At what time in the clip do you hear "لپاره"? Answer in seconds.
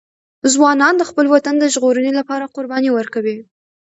2.19-2.51